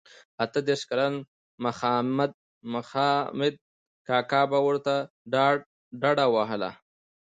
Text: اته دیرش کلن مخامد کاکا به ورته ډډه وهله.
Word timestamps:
اته 0.43 0.59
دیرش 0.67 0.81
کلن 0.89 1.15
مخامد 2.73 3.53
کاکا 4.07 4.41
به 4.51 4.59
ورته 4.67 4.93
ډډه 6.01 6.25
وهله. 6.35 6.71